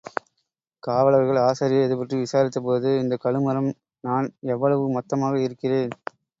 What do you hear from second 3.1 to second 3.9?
கழுமரம்